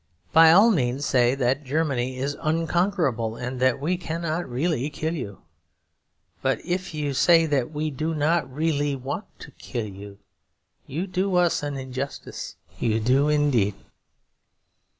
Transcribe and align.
By 0.33 0.51
all 0.51 0.71
means 0.71 1.05
say 1.05 1.35
that 1.35 1.63
Germany 1.63 2.17
is 2.17 2.35
unconquerable 2.41 3.35
and 3.35 3.59
that 3.59 3.79
we 3.79 3.97
cannot 3.97 4.49
really 4.49 4.89
kill 4.89 5.13
you. 5.13 5.43
But 6.41 6.59
if 6.65 6.95
you 6.95 7.13
say 7.13 7.45
that 7.45 7.69
we 7.71 7.91
do 7.91 8.15
not 8.15 8.51
really 8.51 8.95
want 8.95 9.25
to 9.37 9.51
kill 9.59 9.85
you, 9.85 10.17
you 10.87 11.05
do 11.05 11.35
us 11.35 11.61
an 11.61 11.77
injustice. 11.77 12.55
You 12.79 12.99
do 12.99 13.29
indeed. 13.29 13.75